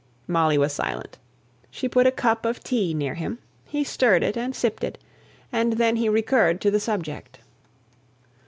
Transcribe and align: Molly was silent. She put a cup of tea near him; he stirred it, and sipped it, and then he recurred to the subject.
Molly 0.25 0.57
was 0.57 0.73
silent. 0.73 1.19
She 1.69 1.87
put 1.87 2.07
a 2.07 2.11
cup 2.11 2.43
of 2.43 2.63
tea 2.63 2.91
near 2.95 3.13
him; 3.13 3.37
he 3.65 3.83
stirred 3.83 4.23
it, 4.23 4.35
and 4.35 4.55
sipped 4.55 4.83
it, 4.83 4.97
and 5.51 5.73
then 5.73 5.97
he 5.97 6.09
recurred 6.09 6.59
to 6.61 6.71
the 6.71 6.79
subject. 6.79 7.37